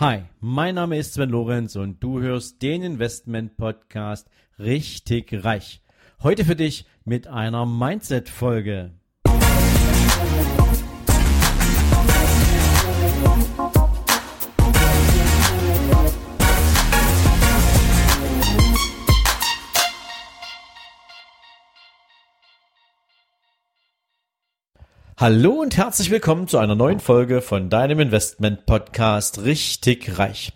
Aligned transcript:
Hi, 0.00 0.22
mein 0.40 0.76
Name 0.76 0.96
ist 0.96 1.12
Sven 1.12 1.28
Lorenz 1.28 1.76
und 1.76 2.02
du 2.02 2.22
hörst 2.22 2.62
den 2.62 2.82
Investment 2.82 3.58
Podcast 3.58 4.30
Richtig 4.58 5.44
Reich. 5.44 5.82
Heute 6.22 6.46
für 6.46 6.56
dich 6.56 6.86
mit 7.04 7.26
einer 7.26 7.66
Mindset 7.66 8.30
Hallo 25.20 25.50
und 25.50 25.76
herzlich 25.76 26.10
willkommen 26.10 26.48
zu 26.48 26.56
einer 26.56 26.74
neuen 26.74 26.98
Folge 26.98 27.42
von 27.42 27.68
deinem 27.68 28.00
Investment 28.00 28.64
Podcast 28.64 29.44
Richtig 29.44 30.18
Reich. 30.18 30.54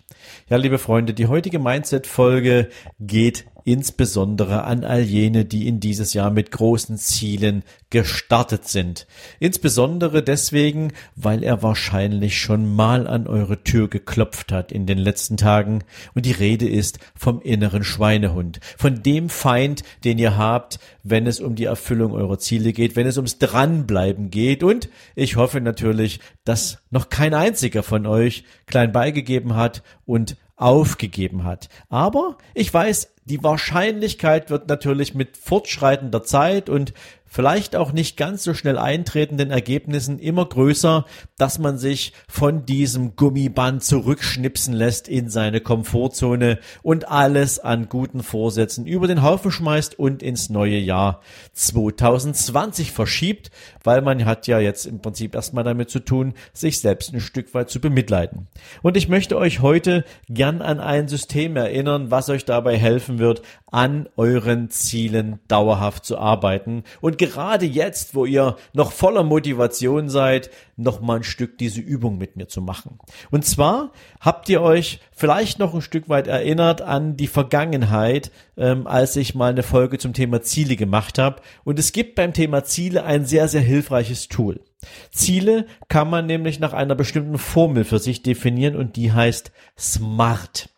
Ja, 0.49 0.57
liebe 0.57 0.79
Freunde, 0.79 1.13
die 1.13 1.27
heutige 1.27 1.59
Mindset 1.59 2.07
Folge 2.07 2.69
geht 2.99 3.45
insbesondere 3.65 4.63
an 4.63 4.83
all 4.83 5.01
jene, 5.01 5.43
die 5.43 5.67
in 5.67 5.79
dieses 5.79 6.13
Jahr 6.13 6.29
mit 6.29 6.51
großen 6.51 6.97
Zielen 6.97 7.63
gestartet 7.89 8.67
sind. 8.67 9.07
Insbesondere 9.39 10.21
deswegen, 10.21 10.93
weil 11.15 11.43
er 11.43 11.63
wahrscheinlich 11.63 12.39
schon 12.39 12.75
mal 12.75 13.07
an 13.07 13.25
eure 13.25 13.63
Tür 13.63 13.89
geklopft 13.89 14.51
hat 14.51 14.71
in 14.71 14.85
den 14.85 14.99
letzten 14.99 15.35
Tagen 15.35 15.83
und 16.13 16.27
die 16.27 16.31
Rede 16.31 16.69
ist 16.69 16.99
vom 17.15 17.41
inneren 17.41 17.83
Schweinehund, 17.83 18.59
von 18.77 19.01
dem 19.01 19.29
Feind, 19.29 19.81
den 20.03 20.19
ihr 20.19 20.37
habt, 20.37 20.79
wenn 21.01 21.25
es 21.25 21.39
um 21.39 21.55
die 21.55 21.65
Erfüllung 21.65 22.13
eurer 22.13 22.37
Ziele 22.37 22.71
geht, 22.71 22.95
wenn 22.95 23.07
es 23.07 23.17
ums 23.17 23.39
Dranbleiben 23.39 24.29
geht 24.29 24.61
und 24.61 24.89
ich 25.15 25.37
hoffe 25.37 25.59
natürlich, 25.59 26.19
dass 26.43 26.77
noch 26.91 27.09
kein 27.09 27.33
einziger 27.33 27.81
von 27.81 28.05
euch 28.05 28.43
klein 28.67 28.91
beigegeben 28.91 29.55
hat 29.55 29.81
und 30.05 30.37
aufgegeben 30.55 31.43
hat. 31.43 31.69
Aber 31.89 32.37
ich 32.53 32.73
weiß, 32.73 33.13
die 33.25 33.43
Wahrscheinlichkeit 33.43 34.49
wird 34.49 34.69
natürlich 34.69 35.15
mit 35.15 35.37
fortschreitender 35.37 36.23
Zeit 36.23 36.69
und 36.69 36.93
vielleicht 37.35 37.75
auch 37.75 37.91
nicht 37.91 38.15
ganz 38.15 38.43
so 38.43 38.53
schnell 38.53 38.77
eintretenden 38.77 39.51
Ergebnissen 39.51 40.19
immer 40.19 40.45
größer, 40.45 41.03
dass 41.37 41.59
man 41.59 41.77
sich 41.77 42.13
von 42.29 42.65
diesem 42.65 43.17
Gummiband 43.17 43.83
zurückschnipsen 43.83 44.73
lässt 44.73 45.09
in 45.09 45.29
seine 45.29 45.59
Komfortzone 45.59 46.59
und 46.81 47.09
alles 47.09 47.59
an 47.59 47.89
guten 47.89 48.23
Vorsätzen 48.23 48.85
über 48.85 49.07
den 49.07 49.21
Haufen 49.21 49.51
schmeißt 49.51 49.99
und 49.99 50.23
ins 50.23 50.49
neue 50.49 50.77
Jahr 50.77 51.19
2020 51.51 52.93
verschiebt, 52.93 53.51
weil 53.83 54.01
man 54.01 54.23
hat 54.23 54.47
ja 54.47 54.59
jetzt 54.59 54.85
im 54.85 55.01
Prinzip 55.01 55.35
erstmal 55.35 55.65
damit 55.65 55.89
zu 55.89 55.99
tun, 55.99 56.35
sich 56.53 56.79
selbst 56.79 57.13
ein 57.13 57.19
Stück 57.19 57.53
weit 57.53 57.69
zu 57.69 57.81
bemitleiden. 57.81 58.47
Und 58.81 58.95
ich 58.95 59.09
möchte 59.09 59.37
euch 59.37 59.59
heute 59.59 60.05
gern 60.29 60.61
an 60.61 60.79
ein 60.79 61.09
System 61.09 61.57
erinnern, 61.57 62.11
was 62.11 62.29
euch 62.29 62.45
dabei 62.45 62.77
helfen 62.77 63.19
wird, 63.19 63.41
an 63.75 64.07
euren 64.15 64.69
Zielen 64.69 65.39
dauerhaft 65.49 66.05
zu 66.05 66.17
arbeiten 66.17 66.85
und 67.01 67.17
gerade 67.17 67.65
jetzt, 67.65 68.15
wo 68.15 68.23
ihr 68.23 68.55
noch 68.71 68.93
voller 68.93 69.23
Motivation 69.23 70.07
seid, 70.07 70.49
noch 70.77 71.01
mal 71.01 71.17
ein 71.17 71.23
Stück 71.23 71.57
diese 71.57 71.81
Übung 71.81 72.17
mit 72.17 72.37
mir 72.37 72.47
zu 72.47 72.61
machen. 72.61 72.99
Und 73.31 73.43
zwar 73.43 73.91
habt 74.21 74.47
ihr 74.47 74.61
euch 74.61 75.01
vielleicht 75.11 75.59
noch 75.59 75.73
ein 75.73 75.81
Stück 75.81 76.07
weit 76.07 76.27
erinnert 76.27 76.81
an 76.81 77.17
die 77.17 77.27
Vergangenheit, 77.27 78.31
ähm, 78.55 78.87
als 78.87 79.17
ich 79.17 79.35
mal 79.35 79.51
eine 79.51 79.63
Folge 79.63 79.97
zum 79.97 80.13
Thema 80.13 80.41
Ziele 80.41 80.77
gemacht 80.77 81.17
habe. 81.17 81.41
Und 81.65 81.77
es 81.77 81.91
gibt 81.91 82.15
beim 82.15 82.31
Thema 82.31 82.63
Ziele 82.63 83.03
ein 83.03 83.25
sehr, 83.25 83.49
sehr 83.49 83.59
hilfreiches 83.59 84.29
Tool. 84.29 84.61
Ziele 85.11 85.65
kann 85.89 86.09
man 86.09 86.27
nämlich 86.27 86.61
nach 86.61 86.71
einer 86.71 86.95
bestimmten 86.95 87.37
Formel 87.37 87.83
für 87.83 87.99
sich 87.99 88.23
definieren 88.23 88.77
und 88.77 88.95
die 88.95 89.11
heißt 89.11 89.51
SMART. 89.77 90.69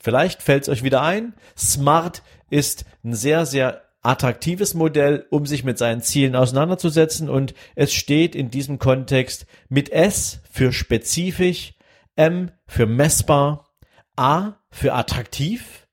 Vielleicht 0.00 0.42
fällt 0.42 0.64
es 0.64 0.68
euch 0.68 0.82
wieder 0.82 1.02
ein. 1.02 1.34
SMART 1.56 2.22
ist 2.48 2.86
ein 3.04 3.14
sehr, 3.14 3.46
sehr 3.46 3.82
attraktives 4.02 4.74
Modell, 4.74 5.26
um 5.30 5.44
sich 5.44 5.62
mit 5.62 5.76
seinen 5.76 6.00
Zielen 6.00 6.34
auseinanderzusetzen 6.34 7.28
und 7.28 7.54
es 7.74 7.92
steht 7.92 8.34
in 8.34 8.50
diesem 8.50 8.78
Kontext 8.78 9.46
mit 9.68 9.90
S 9.90 10.40
für 10.50 10.72
spezifisch, 10.72 11.74
M 12.16 12.50
für 12.66 12.86
messbar, 12.86 13.68
A 14.16 14.54
für 14.70 14.94
attraktiv, 14.94 15.86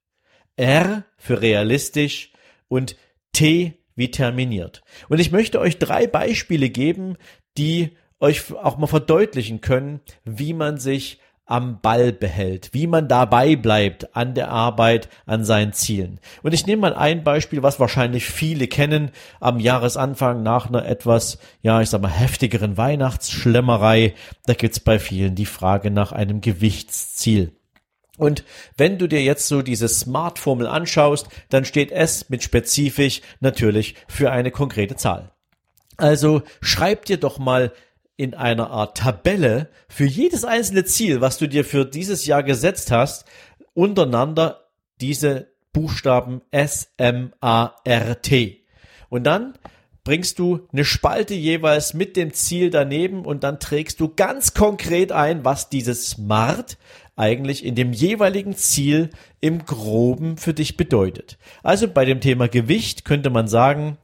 R 0.55 1.03
für 1.17 1.41
realistisch 1.41 2.31
und 2.69 2.95
T 3.33 3.73
wie 3.95 4.11
terminiert. 4.11 4.83
Und 5.09 5.19
ich 5.19 5.31
möchte 5.31 5.59
euch 5.59 5.79
drei 5.79 6.07
Beispiele 6.07 6.69
geben, 6.69 7.17
die 7.57 7.97
euch 8.19 8.53
auch 8.53 8.77
mal 8.77 8.87
verdeutlichen 8.87 9.59
können, 9.61 9.99
wie 10.23 10.53
man 10.53 10.77
sich 10.77 11.19
am 11.47 11.79
Ball 11.81 12.11
behält, 12.11 12.69
wie 12.73 12.87
man 12.87 13.07
dabei 13.07 13.55
bleibt 13.55 14.15
an 14.15 14.35
der 14.35 14.49
Arbeit, 14.49 15.09
an 15.25 15.43
seinen 15.43 15.73
Zielen. 15.73 16.19
Und 16.43 16.53
ich 16.53 16.67
nehme 16.67 16.81
mal 16.81 16.93
ein 16.93 17.23
Beispiel, 17.23 17.63
was 17.63 17.79
wahrscheinlich 17.79 18.27
viele 18.27 18.67
kennen, 18.67 19.11
am 19.39 19.59
Jahresanfang 19.59 20.43
nach 20.43 20.67
einer 20.67 20.85
etwas, 20.85 21.39
ja, 21.61 21.81
ich 21.81 21.89
sag 21.89 22.01
mal, 22.01 22.11
heftigeren 22.11 22.77
Weihnachtsschlemmerei, 22.77 24.13
da 24.45 24.53
gibt's 24.53 24.81
bei 24.81 24.99
vielen 24.99 25.35
die 25.35 25.45
Frage 25.45 25.89
nach 25.89 26.11
einem 26.11 26.41
Gewichtsziel. 26.41 27.53
Und 28.17 28.43
wenn 28.75 28.97
du 28.97 29.07
dir 29.07 29.23
jetzt 29.23 29.47
so 29.47 29.61
diese 29.61 29.87
Smart-Formel 29.87 30.67
anschaust, 30.67 31.29
dann 31.49 31.65
steht 31.65 31.91
S 31.91 32.29
mit 32.29 32.43
spezifisch 32.43 33.21
natürlich 33.39 33.95
für 34.07 34.31
eine 34.31 34.51
konkrete 34.51 34.95
Zahl. 34.95 35.31
Also 35.97 36.43
schreib 36.61 37.05
dir 37.05 37.17
doch 37.17 37.39
mal 37.39 37.71
in 38.17 38.33
einer 38.33 38.71
Art 38.71 38.97
Tabelle 38.97 39.69
für 39.87 40.05
jedes 40.05 40.43
einzelne 40.43 40.83
Ziel, 40.85 41.21
was 41.21 41.37
du 41.37 41.47
dir 41.47 41.63
für 41.63 41.85
dieses 41.85 42.25
Jahr 42.25 42.43
gesetzt 42.43 42.91
hast, 42.91 43.25
untereinander 43.73 44.67
diese 44.99 45.51
Buchstaben 45.71 46.41
S, 46.49 46.91
M, 46.97 47.31
A, 47.39 47.75
R, 47.85 48.21
T. 48.21 48.63
Und 49.09 49.23
dann 49.23 49.53
bringst 50.03 50.39
du 50.39 50.67
eine 50.73 50.85
Spalte 50.85 51.35
jeweils 51.35 51.93
mit 51.93 52.15
dem 52.15 52.33
Ziel 52.33 52.69
daneben 52.69 53.25
und 53.25 53.43
dann 53.43 53.59
trägst 53.59 53.99
du 53.99 54.13
ganz 54.15 54.53
konkret 54.53 55.11
ein, 55.11 55.45
was 55.45 55.69
dieses 55.69 56.09
Smart 56.09 56.77
eigentlich 57.15 57.65
in 57.65 57.75
dem 57.75 57.93
jeweiligen 57.93 58.55
Ziel 58.55 59.09
im 59.41 59.65
Groben 59.65 60.37
für 60.37 60.53
dich 60.53 60.77
bedeutet. 60.77 61.37
Also 61.61 61.87
bei 61.87 62.05
dem 62.05 62.21
Thema 62.21 62.47
Gewicht 62.47 63.05
könnte 63.05 63.29
man 63.29 63.47
sagen, 63.47 63.97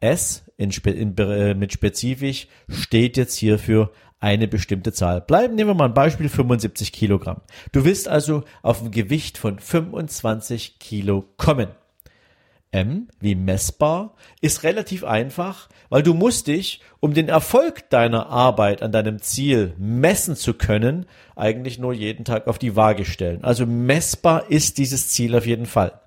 S 0.00 0.44
in, 0.56 0.70
in, 0.70 1.16
äh, 1.18 1.54
mit 1.54 1.72
spezifisch 1.72 2.48
steht 2.68 3.16
jetzt 3.16 3.36
hier 3.36 3.58
für 3.58 3.92
eine 4.18 4.48
bestimmte 4.48 4.92
Zahl. 4.92 5.20
Bleiben, 5.20 5.54
nehmen 5.54 5.70
wir 5.70 5.74
mal 5.74 5.86
ein 5.86 5.94
Beispiel, 5.94 6.28
75 6.28 6.92
Kilogramm. 6.92 7.42
Du 7.72 7.84
willst 7.84 8.08
also 8.08 8.44
auf 8.62 8.82
ein 8.82 8.90
Gewicht 8.90 9.38
von 9.38 9.58
25 9.58 10.78
Kilo 10.78 11.24
kommen. 11.36 11.68
M 12.72 13.08
wie 13.20 13.34
messbar 13.34 14.14
ist 14.40 14.62
relativ 14.62 15.04
einfach, 15.04 15.68
weil 15.88 16.02
du 16.02 16.14
musst 16.14 16.46
dich, 16.46 16.80
um 17.00 17.14
den 17.14 17.28
Erfolg 17.28 17.88
deiner 17.90 18.26
Arbeit 18.28 18.82
an 18.82 18.92
deinem 18.92 19.20
Ziel 19.20 19.74
messen 19.78 20.34
zu 20.34 20.54
können, 20.54 21.06
eigentlich 21.36 21.78
nur 21.78 21.92
jeden 21.92 22.24
Tag 22.24 22.48
auf 22.48 22.58
die 22.58 22.74
Waage 22.74 23.04
stellen. 23.04 23.44
Also 23.44 23.66
messbar 23.66 24.50
ist 24.50 24.78
dieses 24.78 25.08
Ziel 25.10 25.36
auf 25.36 25.46
jeden 25.46 25.66
Fall. 25.66 26.00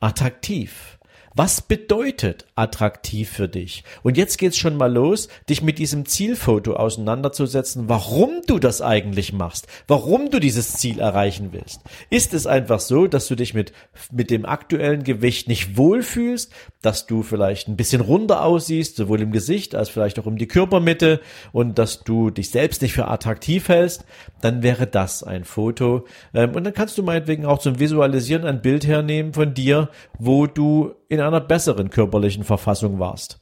Attraktiv 0.00 0.97
was 1.38 1.60
bedeutet 1.60 2.46
attraktiv 2.56 3.30
für 3.30 3.46
dich? 3.46 3.84
Und 4.02 4.16
jetzt 4.16 4.38
geht's 4.38 4.58
schon 4.58 4.76
mal 4.76 4.92
los, 4.92 5.28
dich 5.48 5.62
mit 5.62 5.78
diesem 5.78 6.04
Zielfoto 6.04 6.72
auseinanderzusetzen, 6.72 7.88
warum 7.88 8.42
du 8.48 8.58
das 8.58 8.82
eigentlich 8.82 9.32
machst, 9.32 9.68
warum 9.86 10.30
du 10.30 10.40
dieses 10.40 10.72
Ziel 10.72 10.98
erreichen 10.98 11.50
willst. 11.52 11.82
Ist 12.10 12.34
es 12.34 12.48
einfach 12.48 12.80
so, 12.80 13.06
dass 13.06 13.28
du 13.28 13.36
dich 13.36 13.54
mit, 13.54 13.72
mit 14.10 14.30
dem 14.30 14.46
aktuellen 14.46 15.04
Gewicht 15.04 15.46
nicht 15.46 15.76
wohlfühlst, 15.76 16.52
dass 16.82 17.06
du 17.06 17.22
vielleicht 17.22 17.68
ein 17.68 17.76
bisschen 17.76 18.00
runder 18.00 18.42
aussiehst, 18.42 18.96
sowohl 18.96 19.20
im 19.20 19.30
Gesicht 19.30 19.76
als 19.76 19.90
vielleicht 19.90 20.18
auch 20.18 20.26
um 20.26 20.38
die 20.38 20.48
Körpermitte 20.48 21.20
und 21.52 21.78
dass 21.78 22.02
du 22.02 22.30
dich 22.30 22.50
selbst 22.50 22.82
nicht 22.82 22.94
für 22.94 23.06
attraktiv 23.06 23.68
hältst, 23.68 24.04
dann 24.40 24.64
wäre 24.64 24.88
das 24.88 25.22
ein 25.22 25.44
Foto. 25.44 26.04
Ähm, 26.34 26.56
und 26.56 26.64
dann 26.64 26.74
kannst 26.74 26.98
du 26.98 27.04
meinetwegen 27.04 27.46
auch 27.46 27.60
zum 27.60 27.78
Visualisieren 27.78 28.44
ein 28.44 28.60
Bild 28.60 28.84
hernehmen 28.88 29.34
von 29.34 29.54
dir, 29.54 29.90
wo 30.18 30.48
du 30.48 30.97
in 31.08 31.20
einer 31.20 31.40
besseren 31.40 31.90
körperlichen 31.90 32.44
Verfassung 32.44 32.98
warst. 32.98 33.40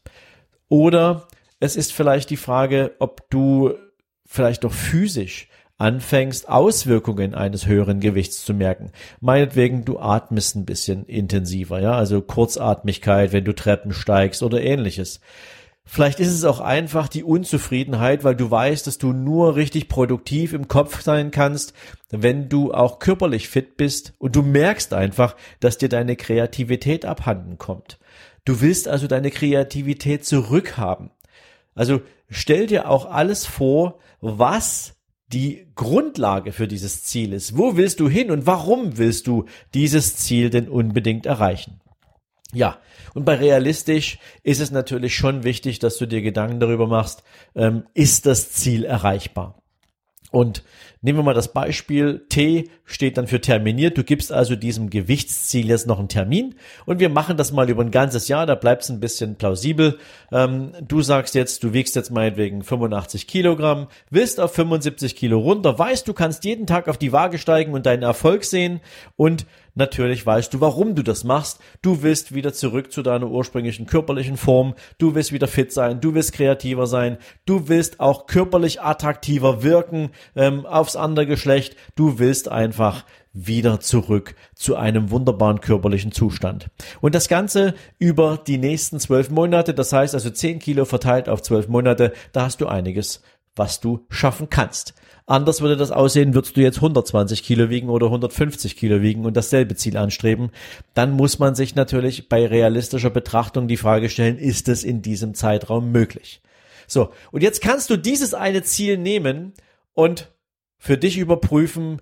Oder 0.68 1.28
es 1.60 1.76
ist 1.76 1.92
vielleicht 1.92 2.30
die 2.30 2.36
Frage, 2.36 2.94
ob 2.98 3.28
du 3.30 3.74
vielleicht 4.24 4.64
doch 4.64 4.72
physisch 4.72 5.48
anfängst, 5.78 6.48
Auswirkungen 6.48 7.34
eines 7.34 7.66
höheren 7.66 8.00
Gewichts 8.00 8.44
zu 8.44 8.54
merken. 8.54 8.92
Meinetwegen, 9.20 9.84
du 9.84 9.98
atmest 9.98 10.56
ein 10.56 10.64
bisschen 10.64 11.04
intensiver, 11.04 11.80
ja, 11.80 11.92
also 11.92 12.22
Kurzatmigkeit, 12.22 13.32
wenn 13.32 13.44
du 13.44 13.54
Treppen 13.54 13.92
steigst 13.92 14.42
oder 14.42 14.62
ähnliches. 14.62 15.20
Vielleicht 15.88 16.18
ist 16.18 16.32
es 16.32 16.44
auch 16.44 16.58
einfach 16.58 17.06
die 17.06 17.22
Unzufriedenheit, 17.22 18.24
weil 18.24 18.34
du 18.34 18.50
weißt, 18.50 18.88
dass 18.88 18.98
du 18.98 19.12
nur 19.12 19.54
richtig 19.54 19.88
produktiv 19.88 20.52
im 20.52 20.66
Kopf 20.66 21.00
sein 21.00 21.30
kannst, 21.30 21.74
wenn 22.10 22.48
du 22.48 22.74
auch 22.74 22.98
körperlich 22.98 23.48
fit 23.48 23.76
bist 23.76 24.12
und 24.18 24.34
du 24.34 24.42
merkst 24.42 24.92
einfach, 24.92 25.36
dass 25.60 25.78
dir 25.78 25.88
deine 25.88 26.16
Kreativität 26.16 27.04
abhanden 27.04 27.56
kommt. 27.56 27.98
Du 28.44 28.60
willst 28.60 28.88
also 28.88 29.06
deine 29.06 29.30
Kreativität 29.30 30.24
zurückhaben. 30.26 31.12
Also 31.76 32.00
stell 32.28 32.66
dir 32.66 32.90
auch 32.90 33.06
alles 33.06 33.46
vor, 33.46 34.00
was 34.20 34.96
die 35.28 35.68
Grundlage 35.76 36.50
für 36.50 36.66
dieses 36.66 37.04
Ziel 37.04 37.32
ist. 37.32 37.56
Wo 37.56 37.76
willst 37.76 38.00
du 38.00 38.08
hin 38.08 38.32
und 38.32 38.46
warum 38.46 38.98
willst 38.98 39.28
du 39.28 39.44
dieses 39.72 40.16
Ziel 40.16 40.50
denn 40.50 40.68
unbedingt 40.68 41.26
erreichen? 41.26 41.80
Ja, 42.52 42.78
und 43.14 43.24
bei 43.24 43.34
realistisch 43.34 44.18
ist 44.42 44.60
es 44.60 44.70
natürlich 44.70 45.16
schon 45.16 45.42
wichtig, 45.42 45.78
dass 45.78 45.98
du 45.98 46.06
dir 46.06 46.22
Gedanken 46.22 46.60
darüber 46.60 46.86
machst, 46.86 47.22
ähm, 47.54 47.84
ist 47.92 48.26
das 48.26 48.52
Ziel 48.52 48.84
erreichbar? 48.84 49.60
Und 50.30 50.64
nehmen 51.02 51.18
wir 51.20 51.22
mal 51.22 51.34
das 51.34 51.52
Beispiel, 51.52 52.26
T 52.28 52.68
steht 52.84 53.16
dann 53.16 53.26
für 53.26 53.40
terminiert. 53.40 53.96
Du 53.96 54.04
gibst 54.04 54.32
also 54.32 54.56
diesem 54.56 54.90
Gewichtsziel 54.90 55.68
jetzt 55.68 55.86
noch 55.86 55.98
einen 55.98 56.08
Termin 56.08 56.56
und 56.84 57.00
wir 57.00 57.08
machen 57.08 57.36
das 57.36 57.52
mal 57.52 57.70
über 57.70 57.82
ein 57.82 57.90
ganzes 57.90 58.28
Jahr, 58.28 58.44
da 58.44 58.54
bleibt 58.54 58.82
es 58.82 58.90
ein 58.90 59.00
bisschen 59.00 59.36
plausibel. 59.36 59.98
Ähm, 60.32 60.72
du 60.86 61.00
sagst 61.00 61.34
jetzt, 61.34 61.62
du 61.62 61.72
wiegst 61.72 61.96
jetzt 61.96 62.10
meinetwegen 62.10 62.62
85 62.62 63.26
Kilogramm, 63.26 63.86
willst 64.10 64.40
auf 64.40 64.52
75 64.52 65.16
Kilo 65.16 65.38
runter, 65.38 65.78
weißt, 65.78 66.06
du 66.06 66.12
kannst 66.12 66.44
jeden 66.44 66.66
Tag 66.66 66.88
auf 66.88 66.98
die 66.98 67.12
Waage 67.12 67.38
steigen 67.38 67.72
und 67.72 67.86
deinen 67.86 68.02
Erfolg 68.02 68.44
sehen 68.44 68.80
und 69.16 69.46
Natürlich 69.76 70.24
weißt 70.24 70.54
du, 70.54 70.60
warum 70.62 70.94
du 70.94 71.02
das 71.02 71.22
machst. 71.22 71.60
Du 71.82 72.02
willst 72.02 72.34
wieder 72.34 72.54
zurück 72.54 72.90
zu 72.90 73.02
deiner 73.02 73.28
ursprünglichen 73.28 73.84
körperlichen 73.84 74.38
Form. 74.38 74.74
Du 74.96 75.14
willst 75.14 75.32
wieder 75.32 75.48
fit 75.48 75.70
sein. 75.70 76.00
Du 76.00 76.14
willst 76.14 76.32
kreativer 76.32 76.86
sein. 76.86 77.18
Du 77.44 77.68
willst 77.68 78.00
auch 78.00 78.26
körperlich 78.26 78.80
attraktiver 78.80 79.62
wirken 79.62 80.10
ähm, 80.34 80.64
aufs 80.64 80.96
andere 80.96 81.26
Geschlecht. 81.26 81.76
Du 81.94 82.18
willst 82.18 82.48
einfach 82.50 83.04
wieder 83.34 83.78
zurück 83.80 84.34
zu 84.54 84.76
einem 84.76 85.10
wunderbaren 85.10 85.60
körperlichen 85.60 86.10
Zustand. 86.10 86.68
Und 87.02 87.14
das 87.14 87.28
Ganze 87.28 87.74
über 87.98 88.38
die 88.46 88.56
nächsten 88.56 88.98
zwölf 88.98 89.28
Monate. 89.28 89.74
Das 89.74 89.92
heißt 89.92 90.14
also 90.14 90.30
zehn 90.30 90.58
Kilo 90.58 90.86
verteilt 90.86 91.28
auf 91.28 91.42
zwölf 91.42 91.68
Monate. 91.68 92.14
Da 92.32 92.46
hast 92.46 92.62
du 92.62 92.66
einiges, 92.66 93.20
was 93.54 93.80
du 93.80 94.06
schaffen 94.08 94.48
kannst. 94.48 94.94
Anders 95.26 95.60
würde 95.60 95.76
das 95.76 95.90
aussehen, 95.90 96.34
würdest 96.34 96.56
du 96.56 96.60
jetzt 96.60 96.76
120 96.76 97.42
Kilo 97.42 97.68
wiegen 97.68 97.88
oder 97.88 98.06
150 98.06 98.76
Kilo 98.76 99.02
wiegen 99.02 99.26
und 99.26 99.36
dasselbe 99.36 99.74
Ziel 99.74 99.96
anstreben. 99.96 100.50
Dann 100.94 101.10
muss 101.10 101.40
man 101.40 101.56
sich 101.56 101.74
natürlich 101.74 102.28
bei 102.28 102.46
realistischer 102.46 103.10
Betrachtung 103.10 103.66
die 103.66 103.76
Frage 103.76 104.08
stellen, 104.08 104.38
ist 104.38 104.68
es 104.68 104.84
in 104.84 105.02
diesem 105.02 105.34
Zeitraum 105.34 105.90
möglich? 105.90 106.40
So, 106.86 107.10
und 107.32 107.42
jetzt 107.42 107.60
kannst 107.60 107.90
du 107.90 107.96
dieses 107.96 108.34
eine 108.34 108.62
Ziel 108.62 108.98
nehmen 108.98 109.52
und 109.94 110.30
für 110.78 110.96
dich 110.96 111.18
überprüfen, 111.18 112.00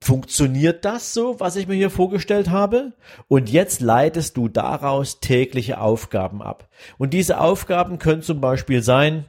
Funktioniert 0.00 0.84
das 0.84 1.14
so, 1.14 1.40
was 1.40 1.56
ich 1.56 1.66
mir 1.66 1.74
hier 1.74 1.90
vorgestellt 1.90 2.50
habe? 2.50 2.92
Und 3.28 3.48
jetzt 3.48 3.80
leitest 3.80 4.36
du 4.36 4.48
daraus 4.48 5.20
tägliche 5.20 5.80
Aufgaben 5.80 6.42
ab. 6.42 6.68
Und 6.98 7.14
diese 7.14 7.40
Aufgaben 7.40 7.98
können 7.98 8.22
zum 8.22 8.40
Beispiel 8.40 8.82
sein, 8.82 9.24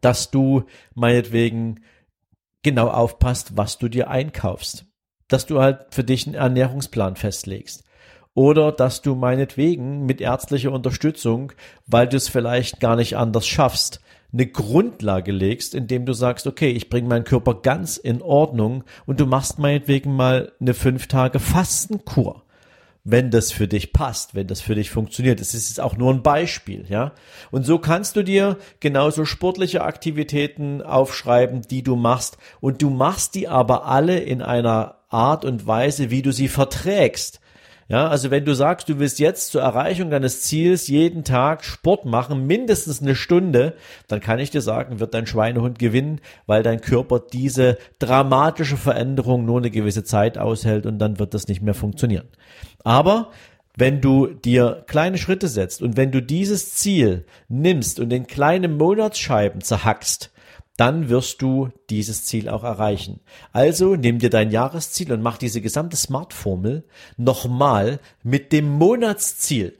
dass 0.00 0.30
du 0.30 0.64
meinetwegen 0.94 1.80
genau 2.62 2.88
aufpasst, 2.88 3.56
was 3.56 3.78
du 3.78 3.88
dir 3.88 4.10
einkaufst. 4.10 4.86
Dass 5.28 5.46
du 5.46 5.60
halt 5.60 5.86
für 5.90 6.04
dich 6.04 6.26
einen 6.26 6.34
Ernährungsplan 6.34 7.16
festlegst. 7.16 7.84
Oder 8.34 8.72
dass 8.72 9.02
du 9.02 9.14
meinetwegen 9.14 10.06
mit 10.06 10.20
ärztlicher 10.20 10.72
Unterstützung, 10.72 11.52
weil 11.86 12.08
du 12.08 12.16
es 12.16 12.28
vielleicht 12.28 12.80
gar 12.80 12.96
nicht 12.96 13.16
anders 13.16 13.46
schaffst, 13.46 14.00
eine 14.32 14.46
Grundlage 14.46 15.32
legst, 15.32 15.74
indem 15.74 16.06
du 16.06 16.14
sagst, 16.14 16.46
okay, 16.46 16.70
ich 16.70 16.88
bringe 16.88 17.08
meinen 17.08 17.24
Körper 17.24 17.60
ganz 17.60 17.98
in 17.98 18.22
Ordnung 18.22 18.84
und 19.04 19.20
du 19.20 19.26
machst 19.26 19.58
meinetwegen 19.58 20.16
mal 20.16 20.52
eine 20.58 20.72
fünf 20.72 21.06
Tage 21.06 21.38
Fastenkur 21.38 22.42
wenn 23.04 23.30
das 23.30 23.50
für 23.50 23.66
dich 23.66 23.92
passt, 23.92 24.34
wenn 24.34 24.46
das 24.46 24.60
für 24.60 24.74
dich 24.74 24.90
funktioniert. 24.90 25.40
Das 25.40 25.54
ist 25.54 25.68
jetzt 25.68 25.80
auch 25.80 25.96
nur 25.96 26.12
ein 26.12 26.22
Beispiel, 26.22 26.84
ja. 26.88 27.12
Und 27.50 27.66
so 27.66 27.78
kannst 27.78 28.14
du 28.16 28.22
dir 28.22 28.58
genauso 28.80 29.24
sportliche 29.24 29.82
Aktivitäten 29.82 30.82
aufschreiben, 30.82 31.62
die 31.62 31.82
du 31.82 31.96
machst. 31.96 32.38
Und 32.60 32.80
du 32.80 32.90
machst 32.90 33.34
die 33.34 33.48
aber 33.48 33.86
alle 33.86 34.20
in 34.20 34.40
einer 34.40 34.96
Art 35.08 35.44
und 35.44 35.66
Weise, 35.66 36.10
wie 36.10 36.22
du 36.22 36.32
sie 36.32 36.48
verträgst. 36.48 37.40
Ja, 37.92 38.08
also 38.08 38.30
wenn 38.30 38.46
du 38.46 38.54
sagst, 38.54 38.88
du 38.88 38.98
willst 38.98 39.18
jetzt 39.18 39.52
zur 39.52 39.60
Erreichung 39.60 40.08
deines 40.08 40.40
Ziels 40.40 40.88
jeden 40.88 41.24
Tag 41.24 41.62
Sport 41.62 42.06
machen, 42.06 42.46
mindestens 42.46 43.02
eine 43.02 43.14
Stunde, 43.14 43.74
dann 44.08 44.20
kann 44.20 44.38
ich 44.38 44.48
dir 44.48 44.62
sagen, 44.62 44.98
wird 44.98 45.12
dein 45.12 45.26
Schweinehund 45.26 45.78
gewinnen, 45.78 46.22
weil 46.46 46.62
dein 46.62 46.80
Körper 46.80 47.20
diese 47.20 47.76
dramatische 47.98 48.78
Veränderung 48.78 49.44
nur 49.44 49.58
eine 49.58 49.70
gewisse 49.70 50.04
Zeit 50.04 50.38
aushält 50.38 50.86
und 50.86 51.00
dann 51.00 51.18
wird 51.18 51.34
das 51.34 51.48
nicht 51.48 51.60
mehr 51.60 51.74
funktionieren. 51.74 52.28
Aber 52.82 53.30
wenn 53.76 54.00
du 54.00 54.28
dir 54.28 54.84
kleine 54.86 55.18
Schritte 55.18 55.48
setzt 55.48 55.82
und 55.82 55.98
wenn 55.98 56.12
du 56.12 56.22
dieses 56.22 56.74
Ziel 56.74 57.26
nimmst 57.50 58.00
und 58.00 58.10
in 58.10 58.26
kleine 58.26 58.68
Monatsscheiben 58.68 59.60
zerhackst, 59.60 60.32
dann 60.76 61.08
wirst 61.08 61.42
du 61.42 61.70
dieses 61.90 62.24
Ziel 62.24 62.48
auch 62.48 62.64
erreichen. 62.64 63.20
Also 63.52 63.96
nimm 63.96 64.18
dir 64.18 64.30
dein 64.30 64.50
Jahresziel 64.50 65.12
und 65.12 65.22
mach 65.22 65.38
diese 65.38 65.60
gesamte 65.60 65.96
Smart-Formel 65.96 66.84
nochmal 67.16 68.00
mit 68.22 68.52
dem 68.52 68.68
Monatsziel. 68.68 69.78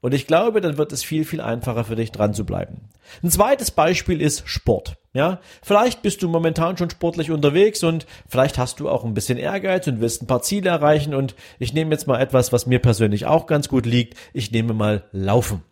Und 0.00 0.14
ich 0.14 0.26
glaube, 0.26 0.60
dann 0.60 0.78
wird 0.78 0.92
es 0.92 1.04
viel, 1.04 1.24
viel 1.24 1.40
einfacher 1.40 1.84
für 1.84 1.94
dich 1.94 2.10
dran 2.10 2.34
zu 2.34 2.44
bleiben. 2.44 2.88
Ein 3.22 3.30
zweites 3.30 3.70
Beispiel 3.70 4.20
ist 4.20 4.42
Sport. 4.46 4.96
Ja, 5.14 5.40
vielleicht 5.62 6.02
bist 6.02 6.22
du 6.22 6.28
momentan 6.28 6.76
schon 6.76 6.90
sportlich 6.90 7.30
unterwegs 7.30 7.84
und 7.84 8.06
vielleicht 8.28 8.58
hast 8.58 8.80
du 8.80 8.88
auch 8.88 9.04
ein 9.04 9.14
bisschen 9.14 9.38
Ehrgeiz 9.38 9.86
und 9.86 10.00
willst 10.00 10.22
ein 10.22 10.26
paar 10.26 10.42
Ziele 10.42 10.70
erreichen 10.70 11.14
und 11.14 11.36
ich 11.58 11.72
nehme 11.72 11.92
jetzt 11.92 12.06
mal 12.06 12.20
etwas, 12.20 12.52
was 12.52 12.66
mir 12.66 12.80
persönlich 12.80 13.26
auch 13.26 13.46
ganz 13.46 13.68
gut 13.68 13.86
liegt. 13.86 14.18
Ich 14.32 14.50
nehme 14.50 14.72
mal 14.72 15.04
Laufen. 15.12 15.62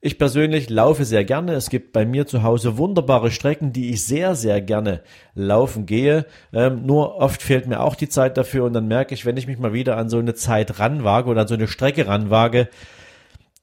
Ich 0.00 0.16
persönlich 0.16 0.70
laufe 0.70 1.04
sehr 1.04 1.24
gerne. 1.24 1.54
Es 1.54 1.70
gibt 1.70 1.92
bei 1.92 2.06
mir 2.06 2.24
zu 2.24 2.44
Hause 2.44 2.78
wunderbare 2.78 3.32
Strecken, 3.32 3.72
die 3.72 3.90
ich 3.90 4.04
sehr, 4.04 4.36
sehr 4.36 4.60
gerne 4.60 5.02
laufen 5.34 5.86
gehe. 5.86 6.24
Ähm, 6.52 6.86
nur 6.86 7.16
oft 7.16 7.42
fehlt 7.42 7.66
mir 7.66 7.80
auch 7.80 7.96
die 7.96 8.08
Zeit 8.08 8.36
dafür 8.36 8.64
und 8.64 8.74
dann 8.74 8.86
merke 8.86 9.12
ich, 9.12 9.26
wenn 9.26 9.36
ich 9.36 9.48
mich 9.48 9.58
mal 9.58 9.72
wieder 9.72 9.96
an 9.96 10.08
so 10.08 10.18
eine 10.18 10.34
Zeit 10.34 10.78
ranwage 10.78 11.28
oder 11.28 11.40
an 11.40 11.48
so 11.48 11.54
eine 11.54 11.66
Strecke 11.66 12.06
ranwage, 12.06 12.68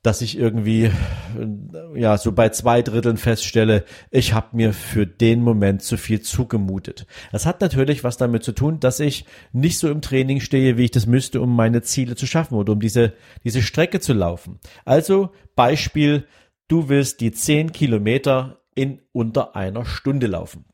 dass 0.05 0.21
ich 0.21 0.37
irgendwie 0.37 0.91
ja 1.95 2.17
so 2.17 2.31
bei 2.31 2.49
zwei 2.49 2.81
Dritteln 2.81 3.17
feststelle, 3.17 3.85
ich 4.11 4.33
habe 4.33 4.55
mir 4.55 4.73
für 4.73 5.07
den 5.07 5.41
Moment 5.41 5.81
zu 5.81 5.97
viel 5.97 6.21
zugemutet. 6.21 7.07
Das 7.31 7.45
hat 7.45 7.61
natürlich 7.61 8.03
was 8.03 8.17
damit 8.17 8.43
zu 8.43 8.51
tun, 8.51 8.79
dass 8.79 8.99
ich 8.99 9.25
nicht 9.51 9.79
so 9.79 9.89
im 9.89 10.01
Training 10.01 10.41
stehe, 10.41 10.77
wie 10.77 10.85
ich 10.85 10.91
das 10.91 11.07
müsste, 11.07 11.41
um 11.41 11.55
meine 11.55 11.81
Ziele 11.81 12.15
zu 12.15 12.27
schaffen 12.27 12.55
oder 12.55 12.73
um 12.73 12.79
diese 12.79 13.13
diese 13.43 13.61
Strecke 13.61 13.99
zu 13.99 14.13
laufen. 14.13 14.59
Also 14.83 15.31
Beispiel, 15.55 16.27
du 16.67 16.89
willst 16.89 17.21
die 17.21 17.31
zehn 17.31 17.71
Kilometer 17.71 18.61
in 18.75 19.01
unter 19.11 19.55
einer 19.55 19.85
Stunde 19.85 20.27
laufen. 20.27 20.65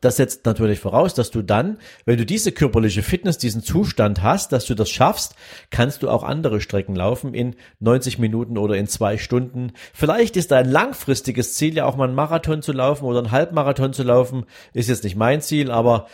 Das 0.00 0.16
setzt 0.16 0.44
natürlich 0.44 0.80
voraus, 0.80 1.14
dass 1.14 1.30
du 1.30 1.42
dann, 1.42 1.78
wenn 2.04 2.18
du 2.18 2.26
diese 2.26 2.52
körperliche 2.52 3.02
Fitness, 3.02 3.38
diesen 3.38 3.62
Zustand 3.62 4.22
hast, 4.22 4.52
dass 4.52 4.66
du 4.66 4.74
das 4.74 4.90
schaffst, 4.90 5.34
kannst 5.70 6.02
du 6.02 6.10
auch 6.10 6.22
andere 6.22 6.60
Strecken 6.60 6.94
laufen 6.94 7.34
in 7.34 7.56
90 7.80 8.18
Minuten 8.18 8.58
oder 8.58 8.76
in 8.76 8.86
zwei 8.86 9.18
Stunden. 9.18 9.72
Vielleicht 9.92 10.36
ist 10.36 10.50
dein 10.50 10.68
langfristiges 10.70 11.54
Ziel 11.54 11.74
ja 11.74 11.86
auch 11.86 11.96
mal 11.96 12.04
einen 12.04 12.14
Marathon 12.14 12.62
zu 12.62 12.72
laufen 12.72 13.04
oder 13.04 13.18
einen 13.18 13.30
Halbmarathon 13.30 13.92
zu 13.92 14.02
laufen. 14.02 14.44
Ist 14.72 14.88
jetzt 14.88 15.04
nicht 15.04 15.16
mein 15.16 15.40
Ziel, 15.40 15.70
aber 15.70 16.06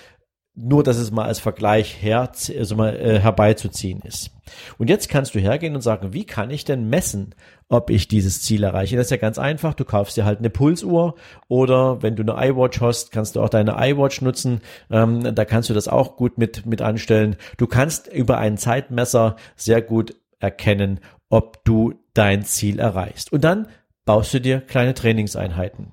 nur, 0.56 0.84
dass 0.84 0.98
es 0.98 1.10
mal 1.10 1.24
als 1.24 1.40
Vergleich 1.40 2.00
her, 2.00 2.30
also 2.56 2.76
mal 2.76 2.94
äh, 2.94 3.18
herbeizuziehen 3.18 4.00
ist. 4.02 4.30
Und 4.78 4.88
jetzt 4.88 5.08
kannst 5.08 5.34
du 5.34 5.40
hergehen 5.40 5.74
und 5.74 5.80
sagen, 5.80 6.12
wie 6.12 6.24
kann 6.24 6.50
ich 6.50 6.64
denn 6.64 6.88
messen, 6.88 7.34
ob 7.68 7.90
ich 7.90 8.06
dieses 8.06 8.40
Ziel 8.42 8.62
erreiche? 8.62 8.96
Das 8.96 9.06
ist 9.06 9.10
ja 9.10 9.16
ganz 9.16 9.38
einfach. 9.38 9.74
Du 9.74 9.84
kaufst 9.84 10.16
dir 10.16 10.24
halt 10.24 10.38
eine 10.38 10.50
Pulsuhr 10.50 11.16
oder 11.48 12.02
wenn 12.02 12.14
du 12.14 12.22
eine 12.22 12.50
iWatch 12.50 12.80
hast, 12.80 13.10
kannst 13.10 13.34
du 13.34 13.42
auch 13.42 13.48
deine 13.48 13.76
iWatch 13.78 14.20
nutzen. 14.20 14.60
Ähm, 14.90 15.34
da 15.34 15.44
kannst 15.44 15.70
du 15.70 15.74
das 15.74 15.88
auch 15.88 16.16
gut 16.16 16.38
mit, 16.38 16.66
mit 16.66 16.82
anstellen. 16.82 17.36
Du 17.56 17.66
kannst 17.66 18.06
über 18.06 18.38
einen 18.38 18.56
Zeitmesser 18.56 19.34
sehr 19.56 19.82
gut 19.82 20.14
erkennen, 20.38 21.00
ob 21.30 21.64
du 21.64 21.94
dein 22.12 22.44
Ziel 22.44 22.78
erreichst. 22.78 23.32
Und 23.32 23.42
dann 23.42 23.66
baust 24.04 24.32
du 24.34 24.40
dir 24.40 24.60
kleine 24.60 24.94
Trainingseinheiten. 24.94 25.92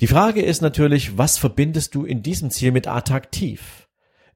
Die 0.00 0.06
Frage 0.06 0.42
ist 0.42 0.62
natürlich, 0.62 1.16
was 1.18 1.38
verbindest 1.38 1.94
du 1.94 2.04
in 2.04 2.22
diesem 2.22 2.50
Ziel 2.50 2.72
mit 2.72 2.88
attraktiv? 2.88 3.88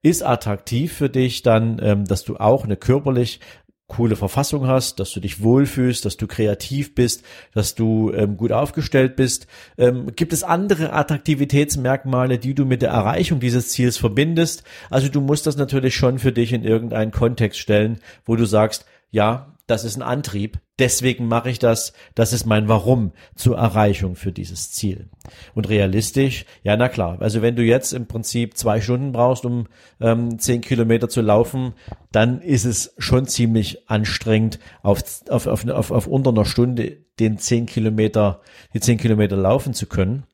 Ist 0.03 0.23
attraktiv 0.23 0.93
für 0.93 1.09
dich 1.09 1.43
dann, 1.43 1.81
ähm, 1.83 2.05
dass 2.05 2.25
du 2.25 2.37
auch 2.37 2.65
eine 2.65 2.77
körperlich 2.77 3.41
coole 3.89 4.17
Verfassung 4.17 4.67
hast, 4.67 4.99
dass 4.99 5.13
du 5.13 5.21
dich 5.21 5.43
wohlfühlst, 5.43 6.05
dass 6.05 6.17
du 6.17 6.27
kreativ 6.27 6.95
bist, 6.95 7.25
dass 7.53 7.75
du 7.75 8.13
ähm, 8.13 8.37
gut 8.37 8.51
aufgestellt 8.51 9.15
bist. 9.15 9.47
Ähm, 9.79 10.13
gibt 10.17 10.33
es 10.33 10.43
andere 10.43 10.93
Attraktivitätsmerkmale, 10.93 12.39
die 12.39 12.55
du 12.55 12.65
mit 12.65 12.83
der 12.83 12.91
Erreichung 12.91 13.39
dieses 13.39 13.69
Ziels 13.71 13.97
verbindest? 13.97 14.65
Also 14.91 15.09
du 15.09 15.21
musst 15.21 15.47
das 15.47 15.57
natürlich 15.57 15.95
schon 15.95 16.19
für 16.19 16.33
dich 16.33 16.53
in 16.53 16.65
irgendeinen 16.65 17.13
Kontext 17.13 17.61
stellen, 17.61 18.01
wo 18.25 18.35
du 18.35 18.45
sagst, 18.45 18.87
ja, 19.11 19.56
das 19.67 19.85
ist 19.85 19.97
ein 19.97 20.03
Antrieb, 20.03 20.61
deswegen 20.79 21.27
mache 21.27 21.51
ich 21.51 21.59
das, 21.59 21.93
das 22.15 22.33
ist 22.33 22.47
mein 22.47 22.69
Warum 22.69 23.13
zur 23.35 23.59
Erreichung 23.59 24.15
für 24.15 24.31
dieses 24.31 24.71
Ziel. 24.71 25.09
Und 25.55 25.69
realistisch, 25.69 26.45
ja, 26.63 26.77
na 26.77 26.89
klar, 26.89 27.21
also 27.21 27.43
wenn 27.43 27.57
du 27.57 27.63
jetzt 27.63 27.93
im 27.93 28.07
Prinzip 28.07 28.57
zwei 28.57 28.81
Stunden 28.81 29.11
brauchst, 29.11 29.45
um 29.45 29.67
ähm, 30.01 30.39
zehn 30.39 30.61
Kilometer 30.61 31.09
zu 31.09 31.21
laufen, 31.21 31.75
dann 32.13 32.41
ist 32.41 32.65
es 32.65 32.95
schon 32.99 33.27
ziemlich 33.27 33.91
anstrengend, 33.91 34.61
auf, 34.83 35.03
auf, 35.29 35.47
auf, 35.47 35.67
auf, 35.67 35.91
auf 35.91 36.07
unter 36.07 36.31
einer 36.31 36.45
Stunde 36.45 36.99
den 37.19 37.39
zehn 37.39 37.67
Kilometer, 37.67 38.43
die 38.73 38.81
zehn 38.81 38.99
Kilometer 38.99 39.37
laufen 39.37 39.75
zu 39.75 39.87
können. 39.87 40.25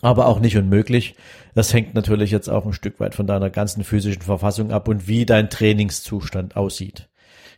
aber 0.00 0.26
auch 0.26 0.40
nicht 0.40 0.56
unmöglich. 0.56 1.14
Das 1.54 1.74
hängt 1.74 1.94
natürlich 1.94 2.30
jetzt 2.30 2.48
auch 2.48 2.64
ein 2.64 2.72
Stück 2.72 2.98
weit 3.00 3.14
von 3.14 3.26
deiner 3.26 3.50
ganzen 3.50 3.84
physischen 3.84 4.22
Verfassung 4.22 4.72
ab 4.72 4.88
und 4.88 5.06
wie 5.06 5.26
dein 5.26 5.50
Trainingszustand 5.50 6.56
aussieht. 6.56 7.08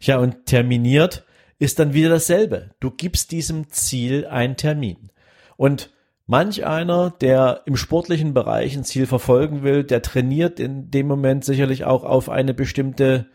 Ja, 0.07 0.19
und 0.19 0.47
terminiert 0.47 1.25
ist 1.59 1.79
dann 1.79 1.95
wieder 1.95 2.11
dasselbe. 2.11 2.71
Du 2.79 2.91
gibst 2.91 3.33
diesem 3.33 3.71
Ziel 3.71 4.27
einen 4.27 4.57
Termin. 4.57 5.11
Und 5.57 5.91
manch 6.27 6.67
einer, 6.67 7.11
der 7.11 7.63
im 7.65 7.77
sportlichen 7.77 8.35
Bereich 8.35 8.77
ein 8.77 8.85
Ziel 8.85 9.07
verfolgen 9.07 9.63
will, 9.63 9.83
der 9.83 10.03
trainiert 10.03 10.61
in 10.61 10.91
dem 10.91 11.07
Moment 11.07 11.45
sicherlich 11.45 11.85
auch 11.85 12.05
auf 12.05 12.29
eine 12.29 12.53
bestimmte 12.53 13.29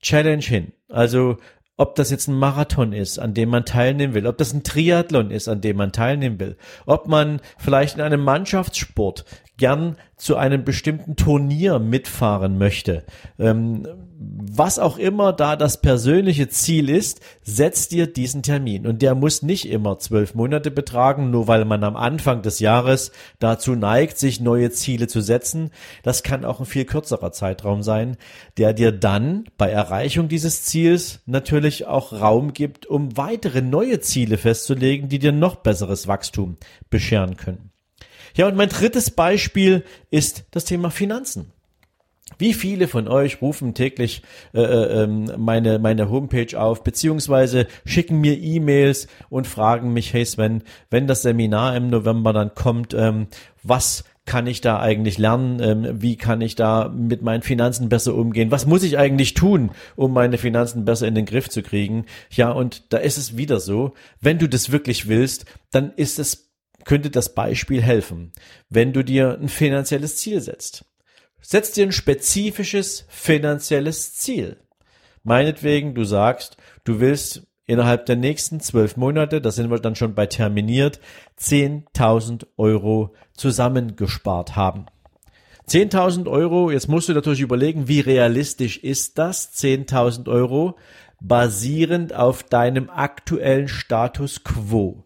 Challenge 0.00 0.42
hin. 0.44 0.72
Also 0.88 1.36
ob 1.76 1.96
das 1.96 2.10
jetzt 2.10 2.28
ein 2.28 2.38
Marathon 2.38 2.92
ist, 2.92 3.18
an 3.18 3.34
dem 3.34 3.48
man 3.48 3.64
teilnehmen 3.64 4.14
will, 4.14 4.26
ob 4.26 4.38
das 4.38 4.52
ein 4.54 4.62
Triathlon 4.62 5.30
ist, 5.30 5.48
an 5.48 5.60
dem 5.60 5.76
man 5.76 5.92
teilnehmen 5.92 6.38
will, 6.38 6.56
ob 6.86 7.08
man 7.08 7.40
vielleicht 7.58 7.96
in 7.96 8.00
einem 8.00 8.22
Mannschaftssport 8.22 9.24
gern 9.56 9.96
zu 10.16 10.36
einem 10.36 10.64
bestimmten 10.64 11.16
Turnier 11.16 11.78
mitfahren 11.78 12.58
möchte. 12.58 13.04
Ähm, 13.38 13.86
was 14.16 14.78
auch 14.78 14.96
immer 14.96 15.32
da 15.32 15.56
das 15.56 15.80
persönliche 15.80 16.48
Ziel 16.48 16.88
ist, 16.88 17.20
setzt 17.42 17.92
dir 17.92 18.06
diesen 18.06 18.42
Termin. 18.42 18.86
Und 18.86 19.02
der 19.02 19.14
muss 19.14 19.42
nicht 19.42 19.68
immer 19.68 19.98
zwölf 19.98 20.34
Monate 20.34 20.70
betragen, 20.70 21.30
nur 21.30 21.48
weil 21.48 21.64
man 21.64 21.84
am 21.84 21.96
Anfang 21.96 22.42
des 22.42 22.60
Jahres 22.60 23.12
dazu 23.38 23.74
neigt, 23.74 24.18
sich 24.18 24.40
neue 24.40 24.70
Ziele 24.70 25.08
zu 25.08 25.20
setzen. 25.20 25.70
Das 26.02 26.22
kann 26.22 26.44
auch 26.44 26.60
ein 26.60 26.66
viel 26.66 26.84
kürzerer 26.84 27.32
Zeitraum 27.32 27.82
sein, 27.82 28.16
der 28.56 28.72
dir 28.72 28.92
dann 28.92 29.44
bei 29.58 29.70
Erreichung 29.70 30.28
dieses 30.28 30.64
Ziels 30.64 31.20
natürlich 31.26 31.86
auch 31.86 32.12
Raum 32.12 32.52
gibt, 32.52 32.86
um 32.86 33.16
weitere 33.16 33.62
neue 33.62 34.00
Ziele 34.00 34.38
festzulegen, 34.38 35.08
die 35.08 35.18
dir 35.18 35.32
noch 35.32 35.56
besseres 35.56 36.06
Wachstum 36.08 36.56
bescheren 36.88 37.36
können. 37.36 37.73
Ja, 38.36 38.48
und 38.48 38.56
mein 38.56 38.68
drittes 38.68 39.10
Beispiel 39.10 39.84
ist 40.10 40.44
das 40.50 40.64
Thema 40.64 40.90
Finanzen. 40.90 41.52
Wie 42.38 42.54
viele 42.54 42.88
von 42.88 43.06
euch 43.06 43.40
rufen 43.42 43.74
täglich 43.74 44.22
äh, 44.54 44.60
äh, 44.60 45.02
ähm, 45.02 45.30
meine, 45.36 45.78
meine 45.78 46.10
Homepage 46.10 46.58
auf, 46.58 46.82
beziehungsweise 46.82 47.66
schicken 47.84 48.20
mir 48.20 48.36
E-Mails 48.36 49.06
und 49.28 49.46
fragen 49.46 49.92
mich, 49.92 50.12
hey 50.12 50.24
Sven, 50.24 50.62
wenn 50.90 51.06
das 51.06 51.22
Seminar 51.22 51.76
im 51.76 51.90
November 51.90 52.32
dann 52.32 52.54
kommt, 52.54 52.94
ähm, 52.94 53.28
was 53.62 54.04
kann 54.26 54.46
ich 54.46 54.62
da 54.62 54.80
eigentlich 54.80 55.18
lernen? 55.18 55.60
Ähm, 55.60 56.02
wie 56.02 56.16
kann 56.16 56.40
ich 56.40 56.54
da 56.54 56.88
mit 56.88 57.22
meinen 57.22 57.42
Finanzen 57.42 57.90
besser 57.90 58.14
umgehen? 58.14 58.50
Was 58.50 58.66
muss 58.66 58.82
ich 58.82 58.96
eigentlich 58.96 59.34
tun, 59.34 59.70
um 59.96 60.12
meine 60.12 60.38
Finanzen 60.38 60.86
besser 60.86 61.06
in 61.06 61.14
den 61.14 61.26
Griff 61.26 61.50
zu 61.50 61.62
kriegen? 61.62 62.06
Ja, 62.30 62.50
und 62.50 62.92
da 62.92 62.98
ist 62.98 63.18
es 63.18 63.36
wieder 63.36 63.60
so, 63.60 63.92
wenn 64.20 64.38
du 64.38 64.48
das 64.48 64.72
wirklich 64.72 65.08
willst, 65.08 65.44
dann 65.70 65.92
ist 65.96 66.18
es 66.18 66.53
könnte 66.84 67.10
das 67.10 67.34
Beispiel 67.34 67.82
helfen, 67.82 68.32
wenn 68.68 68.92
du 68.92 69.02
dir 69.02 69.38
ein 69.40 69.48
finanzielles 69.48 70.16
Ziel 70.16 70.40
setzt. 70.40 70.84
Setz 71.40 71.72
dir 71.72 71.84
ein 71.84 71.92
spezifisches 71.92 73.04
finanzielles 73.08 74.14
Ziel. 74.14 74.56
Meinetwegen, 75.22 75.94
du 75.94 76.04
sagst, 76.04 76.56
du 76.84 77.00
willst 77.00 77.46
innerhalb 77.66 78.06
der 78.06 78.16
nächsten 78.16 78.60
zwölf 78.60 78.96
Monate, 78.96 79.40
da 79.40 79.50
sind 79.50 79.70
wir 79.70 79.78
dann 79.78 79.96
schon 79.96 80.14
bei 80.14 80.26
terminiert, 80.26 81.00
10.000 81.40 82.46
Euro 82.56 83.14
zusammengespart 83.34 84.56
haben. 84.56 84.86
10.000 85.68 86.30
Euro, 86.30 86.70
jetzt 86.70 86.88
musst 86.88 87.08
du 87.08 87.14
natürlich 87.14 87.40
überlegen, 87.40 87.88
wie 87.88 88.00
realistisch 88.00 88.76
ist 88.78 89.16
das? 89.18 89.54
10.000 89.54 90.28
Euro 90.28 90.76
basierend 91.20 92.14
auf 92.14 92.42
deinem 92.42 92.90
aktuellen 92.90 93.68
Status 93.68 94.44
quo. 94.44 95.03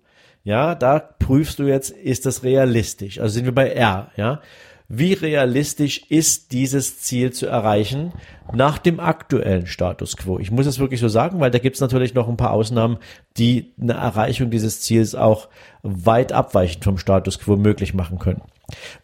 Ja, 0.48 0.74
da 0.74 0.98
prüfst 0.98 1.58
du 1.58 1.64
jetzt, 1.64 1.90
ist 1.90 2.24
das 2.24 2.42
realistisch? 2.42 3.20
Also 3.20 3.34
sind 3.34 3.44
wir 3.44 3.54
bei 3.54 3.68
R, 3.68 4.10
ja. 4.16 4.40
Wie 4.88 5.12
realistisch 5.12 6.06
ist 6.08 6.52
dieses 6.52 7.00
Ziel 7.00 7.34
zu 7.34 7.44
erreichen 7.44 8.14
nach 8.54 8.78
dem 8.78 8.98
aktuellen 8.98 9.66
Status 9.66 10.16
quo? 10.16 10.38
Ich 10.38 10.50
muss 10.50 10.64
es 10.64 10.78
wirklich 10.78 11.00
so 11.00 11.08
sagen, 11.08 11.38
weil 11.38 11.50
da 11.50 11.58
gibt 11.58 11.74
es 11.74 11.82
natürlich 11.82 12.14
noch 12.14 12.30
ein 12.30 12.38
paar 12.38 12.52
Ausnahmen, 12.52 12.96
die 13.36 13.74
eine 13.78 13.92
Erreichung 13.92 14.48
dieses 14.48 14.80
Ziels 14.80 15.14
auch 15.14 15.48
weit 15.82 16.32
abweichend 16.32 16.82
vom 16.82 16.96
Status 16.96 17.38
quo 17.38 17.56
möglich 17.56 17.92
machen 17.92 18.18
können. 18.18 18.40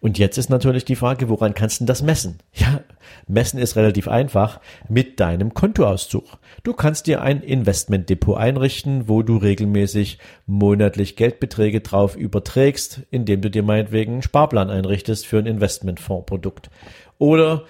Und 0.00 0.18
jetzt 0.18 0.36
ist 0.36 0.50
natürlich 0.50 0.84
die 0.84 0.96
Frage, 0.96 1.28
woran 1.28 1.54
kannst 1.54 1.80
du 1.80 1.84
das 1.84 2.02
messen? 2.02 2.38
Ja, 2.56 2.80
messen 3.26 3.58
ist 3.58 3.76
relativ 3.76 4.08
einfach 4.08 4.60
mit 4.88 5.20
deinem 5.20 5.52
Kontoauszug. 5.52 6.24
Du 6.62 6.72
kannst 6.72 7.06
dir 7.06 7.20
ein 7.20 7.42
Investmentdepot 7.42 8.38
einrichten, 8.38 9.08
wo 9.08 9.22
du 9.22 9.36
regelmäßig 9.36 10.18
monatlich 10.46 11.16
Geldbeträge 11.16 11.80
drauf 11.80 12.16
überträgst, 12.16 13.02
indem 13.10 13.42
du 13.42 13.50
dir 13.50 13.62
meinetwegen 13.62 14.14
einen 14.14 14.22
Sparplan 14.22 14.70
einrichtest 14.70 15.26
für 15.26 15.38
ein 15.38 15.46
Investmentfondsprodukt. 15.46 16.70
Oder 17.18 17.64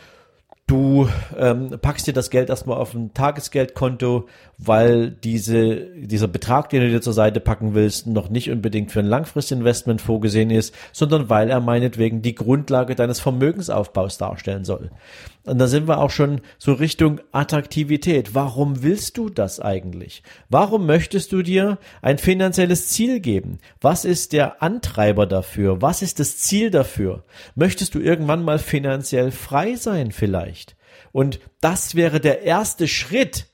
Du 0.67 1.11
ähm, 1.37 1.79
packst 1.83 2.07
dir 2.07 2.15
das 2.15 2.31
Geld 2.31 2.49
erstmal 2.49 2.79
auf 2.79 2.95
ein 2.95 3.13
Tagesgeldkonto, 3.13 4.27
weil 4.57 5.11
diese, 5.11 5.77
dieser 5.95 6.27
Betrag, 6.27 6.71
den 6.71 6.81
du 6.81 6.89
dir 6.89 7.03
zur 7.03 7.13
Seite 7.13 7.41
packen 7.41 7.75
willst, 7.75 8.07
noch 8.07 8.31
nicht 8.31 8.51
unbedingt 8.51 8.91
für 8.91 9.01
ein 9.01 9.07
Langfristinvestment 9.07 10.01
vorgesehen 10.01 10.49
ist, 10.49 10.75
sondern 10.93 11.29
weil 11.29 11.51
er 11.51 11.61
meinetwegen 11.61 12.23
die 12.23 12.35
Grundlage 12.35 12.95
deines 12.95 13.21
Vermögensaufbaus 13.21 14.17
darstellen 14.17 14.65
soll. 14.65 14.91
Und 15.45 15.59
da 15.59 15.67
sind 15.67 15.87
wir 15.87 15.99
auch 15.99 16.11
schon 16.11 16.41
so 16.59 16.73
Richtung 16.73 17.21
Attraktivität. 17.31 18.35
Warum 18.35 18.83
willst 18.83 19.19
du 19.19 19.29
das 19.29 19.61
eigentlich? 19.61 20.23
Warum 20.49 20.87
möchtest 20.87 21.33
du 21.33 21.43
dir 21.43 21.79
ein 22.01 22.17
finanzielles 22.17 22.89
Ziel 22.89 23.21
geben? 23.21 23.59
Was 23.83 24.07
ist 24.07 24.33
der 24.33 24.63
Antreiber 24.63 25.27
dafür? 25.27 25.83
Was 25.83 26.01
ist 26.01 26.19
das 26.19 26.39
Ziel 26.39 26.71
dafür? 26.71 27.25
Möchtest 27.55 27.95
du 27.95 27.99
irgendwann 27.99 28.43
mal 28.43 28.59
finanziell 28.59 29.31
frei 29.31 29.75
sein 29.75 30.13
vielleicht? 30.13 30.64
Und 31.15 31.39
das 31.61 31.95
wäre 31.95 32.19
der 32.19 32.43
erste 32.43 32.89
Schritt, 32.89 33.47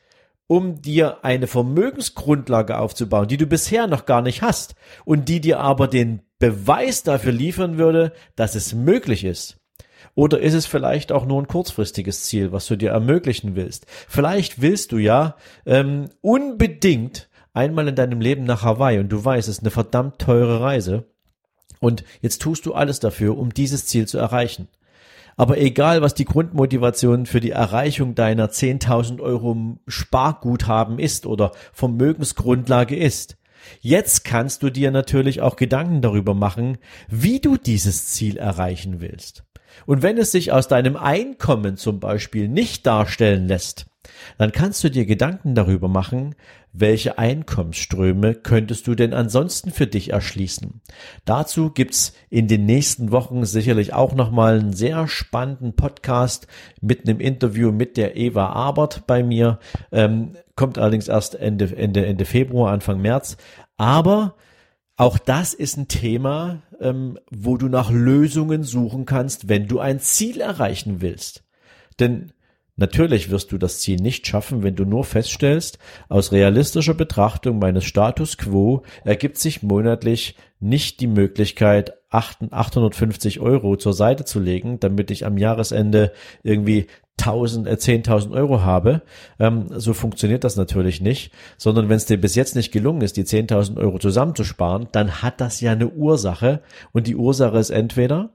um 0.47 0.81
dir 0.81 1.27
eine 1.27 1.47
Vermögensgrundlage 1.47 2.79
aufzubauen, 2.79 3.29
die 3.29 3.37
du 3.37 3.45
bisher 3.45 3.87
noch 3.87 4.07
gar 4.07 4.23
nicht 4.23 4.41
hast 4.41 4.77
und 5.05 5.29
die 5.29 5.43
dir 5.43 5.61
aber 5.61 5.87
den 5.87 6.23
Beweis 6.39 7.03
dafür 7.03 7.33
liefern 7.33 7.77
würde, 7.77 8.15
dass 8.35 8.55
es 8.55 8.73
möglich 8.73 9.25
ist. 9.25 9.59
Oder 10.15 10.41
ist 10.41 10.55
es 10.55 10.65
vielleicht 10.65 11.13
auch 11.13 11.27
nur 11.27 11.39
ein 11.39 11.49
kurzfristiges 11.49 12.25
Ziel, 12.25 12.51
was 12.51 12.67
du 12.67 12.77
dir 12.77 12.93
ermöglichen 12.93 13.57
willst? 13.57 13.85
Vielleicht 14.09 14.63
willst 14.63 14.93
du 14.93 14.97
ja 14.97 15.37
ähm, 15.67 16.09
unbedingt 16.23 17.29
einmal 17.53 17.89
in 17.89 17.95
deinem 17.95 18.23
Leben 18.23 18.45
nach 18.45 18.63
Hawaii 18.63 19.01
und 19.01 19.11
du 19.11 19.23
weißt, 19.23 19.51
es 19.51 19.59
ist 19.59 19.63
eine 19.65 19.71
verdammt 19.71 20.19
teure 20.19 20.63
Reise. 20.63 21.05
Und 21.79 22.05
jetzt 22.23 22.41
tust 22.41 22.65
du 22.65 22.73
alles 22.73 23.01
dafür, 23.01 23.37
um 23.37 23.53
dieses 23.53 23.85
Ziel 23.85 24.09
zu 24.09 24.17
erreichen. 24.17 24.69
Aber 25.37 25.59
egal, 25.59 26.03
was 26.03 26.15
die 26.15 26.25
Grundmotivation 26.25 27.27
für 27.27 27.41
die 27.41 27.51
Erreichung 27.51 28.15
deiner 28.15 28.49
10.000 28.49 29.21
Euro 29.21 29.79
Sparguthaben 29.87 30.99
ist 30.99 31.27
oder 31.27 31.53
Vermögensgrundlage 31.73 32.97
ist, 32.97 33.37
jetzt 33.81 34.25
kannst 34.25 34.63
du 34.63 34.71
dir 34.71 34.91
natürlich 34.91 35.41
auch 35.41 35.57
Gedanken 35.57 36.03
darüber 36.03 36.35
machen, 36.35 36.79
wie 37.09 37.41
du 37.41 37.57
dieses 37.57 38.09
Ziel 38.09 38.37
erreichen 38.37 39.01
willst. 39.01 39.45
Und 39.87 40.03
wenn 40.03 40.19
es 40.19 40.33
sich 40.33 40.53
aus 40.53 40.69
deinem 40.69 40.97
Einkommen 40.97 41.77
zum 41.77 42.01
Beispiel 42.01 42.49
nicht 42.49 42.87
darstellen 42.87 43.47
lässt, 43.47 43.90
dann 44.39 44.53
kannst 44.53 44.83
du 44.83 44.91
dir 44.91 45.05
Gedanken 45.05 45.55
darüber 45.55 45.89
machen, 45.89 46.35
welche 46.73 47.19
Einkommensströme 47.19 48.35
könntest 48.35 48.87
du 48.87 48.95
denn 48.95 49.13
ansonsten 49.13 49.71
für 49.71 49.87
dich 49.87 50.11
erschließen. 50.11 50.81
Dazu 51.25 51.71
gibt's 51.71 52.15
in 52.29 52.49
den 52.49 52.65
nächsten 52.65 53.11
Wochen 53.11 53.45
sicherlich 53.45 53.93
auch 53.93 54.15
nochmal 54.15 54.61
einen 54.61 54.73
sehr 54.73 55.09
spannenden 55.09 55.75
Podcast 55.75 56.47
mit 56.81 57.07
einem 57.07 57.21
Interview 57.21 57.73
mit 57.73 57.97
der 57.97 58.17
Eva 58.17 58.51
Abert 58.51 59.07
bei 59.07 59.23
mir. 59.23 59.59
Ähm, 59.93 60.37
kommt 60.55 60.79
allerdings 60.79 61.09
erst 61.09 61.35
Ende, 61.35 61.77
Ende, 61.77 62.07
Ende 62.07 62.25
Februar, 62.25 62.73
Anfang 62.73 63.01
März. 63.01 63.37
Aber 63.77 64.37
auch 64.97 65.19
das 65.19 65.55
ist 65.55 65.77
ein 65.77 65.89
Thema, 65.89 66.63
ähm, 66.81 67.19
wo 67.31 67.57
du 67.57 67.69
nach 67.69 67.91
Lösungen 67.91 68.63
suchen 68.63 69.07
kannst, 69.07 69.49
wenn 69.49 69.67
du 69.67 69.81
ein 69.81 69.99
Ziel 69.99 70.41
erreichen 70.41 71.01
willst. 71.01 71.45
Denn 71.99 72.33
natürlich 72.81 73.31
wirst 73.31 73.53
du 73.53 73.59
das 73.59 73.79
Ziel 73.79 74.01
nicht 74.01 74.27
schaffen, 74.27 74.65
wenn 74.65 74.75
du 74.75 74.85
nur 74.85 75.05
feststellst, 75.05 75.79
aus 76.09 76.33
realistischer 76.33 76.95
Betrachtung 76.95 77.59
meines 77.61 77.85
Status 77.85 78.37
quo 78.37 78.83
ergibt 79.05 79.39
sich 79.39 79.63
monatlich 79.63 80.35
nicht 80.59 81.01
die 81.01 81.07
Möglichkeit, 81.07 81.95
850 82.11 83.41
Euro 83.41 83.77
zur 83.77 83.93
Seite 83.93 84.25
zu 84.25 84.41
legen, 84.41 84.81
damit 84.81 85.11
ich 85.11 85.25
am 85.25 85.39
Jahresende 85.39 86.13
irgendwie 86.43 86.89
1000, 87.21 87.67
äh, 87.69 87.77
10.000 87.77 88.33
Euro 88.33 88.63
habe. 88.63 89.03
Ähm, 89.39 89.67
so 89.69 89.93
funktioniert 89.93 90.45
das 90.45 90.57
natürlich 90.57 91.01
nicht, 91.01 91.33
sondern 91.57 91.89
wenn 91.89 91.97
es 91.97 92.07
dir 92.07 92.21
bis 92.21 92.35
jetzt 92.35 92.57
nicht 92.57 92.73
gelungen 92.73 93.03
ist, 93.03 93.17
die 93.17 93.25
10.000 93.25 93.79
Euro 93.79 93.99
zusammenzusparen, 93.99 94.89
dann 94.93 95.23
hat 95.23 95.41
das 95.41 95.61
ja 95.61 95.73
eine 95.73 95.89
Ursache. 95.89 96.63
Und 96.93 97.07
die 97.07 97.17
Ursache 97.17 97.59
ist 97.59 97.71
entweder, 97.71 98.31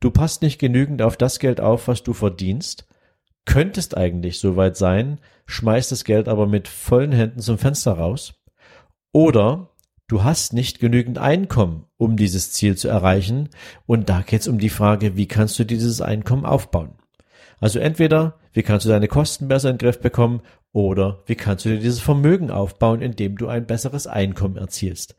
du 0.00 0.10
passt 0.10 0.42
nicht 0.42 0.58
genügend 0.58 1.02
auf 1.02 1.16
das 1.16 1.38
Geld 1.38 1.60
auf, 1.60 1.88
was 1.88 2.02
du 2.02 2.12
verdienst, 2.12 2.87
könntest 3.48 3.96
eigentlich 3.96 4.40
soweit 4.40 4.76
sein, 4.76 5.20
schmeißt 5.46 5.90
das 5.90 6.04
Geld 6.04 6.28
aber 6.28 6.46
mit 6.46 6.68
vollen 6.68 7.12
Händen 7.12 7.40
zum 7.40 7.56
Fenster 7.56 7.92
raus, 7.92 8.34
oder 9.10 9.70
du 10.06 10.22
hast 10.22 10.52
nicht 10.52 10.80
genügend 10.80 11.16
Einkommen, 11.16 11.86
um 11.96 12.18
dieses 12.18 12.52
Ziel 12.52 12.76
zu 12.76 12.88
erreichen. 12.88 13.48
Und 13.86 14.10
da 14.10 14.20
geht 14.20 14.42
es 14.42 14.48
um 14.48 14.58
die 14.58 14.68
Frage, 14.68 15.16
wie 15.16 15.26
kannst 15.26 15.58
du 15.58 15.64
dieses 15.64 16.02
Einkommen 16.02 16.44
aufbauen? 16.44 16.90
Also 17.58 17.78
entweder, 17.78 18.38
wie 18.52 18.62
kannst 18.62 18.84
du 18.84 18.90
deine 18.90 19.08
Kosten 19.08 19.48
besser 19.48 19.70
in 19.70 19.76
den 19.76 19.86
Griff 19.86 20.00
bekommen 20.00 20.42
oder 20.72 21.22
wie 21.24 21.34
kannst 21.34 21.64
du 21.64 21.70
dir 21.70 21.78
dieses 21.78 22.00
Vermögen 22.00 22.50
aufbauen, 22.50 23.00
indem 23.00 23.38
du 23.38 23.48
ein 23.48 23.66
besseres 23.66 24.06
Einkommen 24.06 24.58
erzielst. 24.58 25.16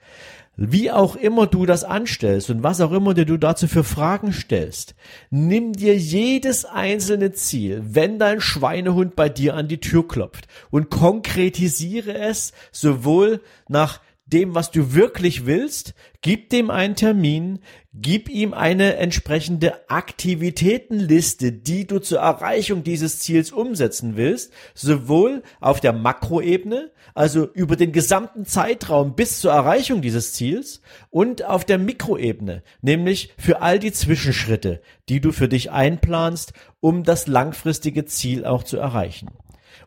Wie 0.61 0.91
auch 0.91 1.15
immer 1.15 1.47
du 1.47 1.65
das 1.65 1.85
anstellst 1.85 2.49
und 2.49 2.63
was 2.63 2.81
auch 2.81 2.91
immer 2.91 3.13
dir 3.13 3.23
du 3.23 3.37
dazu 3.37 3.69
für 3.69 3.85
Fragen 3.85 4.33
stellst, 4.33 4.93
nimm 5.29 5.71
dir 5.71 5.95
jedes 5.95 6.65
einzelne 6.65 7.31
Ziel, 7.31 7.81
wenn 7.85 8.19
dein 8.19 8.41
Schweinehund 8.41 9.15
bei 9.15 9.29
dir 9.29 9.55
an 9.55 9.69
die 9.69 9.79
Tür 9.79 10.05
klopft 10.05 10.49
und 10.69 10.89
konkretisiere 10.89 12.13
es 12.13 12.51
sowohl 12.73 13.39
nach 13.69 14.01
dem, 14.33 14.55
was 14.55 14.71
du 14.71 14.93
wirklich 14.93 15.45
willst, 15.45 15.95
gib 16.21 16.49
dem 16.49 16.69
einen 16.69 16.95
Termin, 16.95 17.59
gib 17.93 18.29
ihm 18.29 18.53
eine 18.53 18.97
entsprechende 18.97 19.89
Aktivitätenliste, 19.89 21.51
die 21.51 21.87
du 21.87 21.99
zur 21.99 22.19
Erreichung 22.19 22.83
dieses 22.83 23.19
Ziels 23.19 23.51
umsetzen 23.51 24.15
willst, 24.15 24.53
sowohl 24.75 25.41
auf 25.59 25.79
der 25.79 25.93
Makroebene, 25.93 26.91
also 27.15 27.51
über 27.53 27.75
den 27.75 27.91
gesamten 27.91 28.45
Zeitraum 28.45 29.15
bis 29.15 29.39
zur 29.39 29.51
Erreichung 29.51 30.01
dieses 30.01 30.33
Ziels, 30.33 30.81
und 31.09 31.43
auf 31.43 31.65
der 31.65 31.79
Mikroebene, 31.79 32.63
nämlich 32.81 33.33
für 33.37 33.61
all 33.61 33.79
die 33.79 33.91
Zwischenschritte, 33.91 34.81
die 35.09 35.21
du 35.21 35.31
für 35.31 35.47
dich 35.47 35.71
einplanst, 35.71 36.53
um 36.79 37.03
das 37.03 37.27
langfristige 37.27 38.05
Ziel 38.05 38.45
auch 38.45 38.63
zu 38.63 38.77
erreichen. 38.77 39.29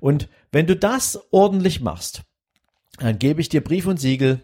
Und 0.00 0.28
wenn 0.50 0.66
du 0.66 0.74
das 0.76 1.20
ordentlich 1.30 1.80
machst, 1.80 2.22
dann 2.98 3.18
gebe 3.18 3.40
ich 3.40 3.48
dir 3.48 3.62
Brief 3.62 3.86
und 3.86 4.00
Siegel, 4.00 4.42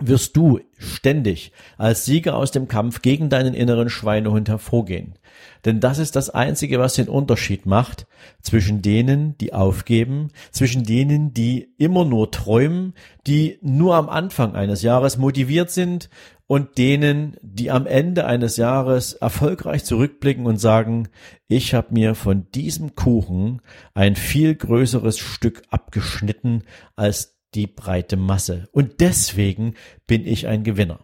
wirst 0.00 0.36
du 0.36 0.60
ständig 0.76 1.52
als 1.76 2.04
Sieger 2.04 2.36
aus 2.36 2.50
dem 2.50 2.68
Kampf 2.68 3.02
gegen 3.02 3.30
deinen 3.30 3.54
inneren 3.54 3.90
Schweinehund 3.90 4.48
hervorgehen. 4.48 5.14
Denn 5.64 5.80
das 5.80 5.98
ist 5.98 6.14
das 6.14 6.30
Einzige, 6.30 6.78
was 6.78 6.94
den 6.94 7.08
Unterschied 7.08 7.66
macht 7.66 8.06
zwischen 8.40 8.80
denen, 8.80 9.36
die 9.38 9.52
aufgeben, 9.52 10.28
zwischen 10.52 10.84
denen, 10.84 11.34
die 11.34 11.74
immer 11.78 12.04
nur 12.04 12.30
träumen, 12.30 12.94
die 13.26 13.58
nur 13.60 13.96
am 13.96 14.08
Anfang 14.08 14.54
eines 14.54 14.82
Jahres 14.82 15.18
motiviert 15.18 15.70
sind 15.70 16.10
und 16.46 16.78
denen, 16.78 17.36
die 17.42 17.70
am 17.70 17.86
Ende 17.86 18.24
eines 18.24 18.56
Jahres 18.56 19.14
erfolgreich 19.14 19.84
zurückblicken 19.84 20.46
und 20.46 20.58
sagen, 20.58 21.08
ich 21.46 21.74
habe 21.74 21.92
mir 21.92 22.14
von 22.14 22.46
diesem 22.52 22.94
Kuchen 22.94 23.60
ein 23.94 24.16
viel 24.16 24.54
größeres 24.54 25.18
Stück 25.18 25.62
abgeschnitten 25.70 26.62
als 26.96 27.37
die 27.54 27.66
breite 27.66 28.16
Masse. 28.16 28.68
Und 28.72 29.00
deswegen 29.00 29.74
bin 30.06 30.26
ich 30.26 30.46
ein 30.46 30.64
Gewinner. 30.64 31.00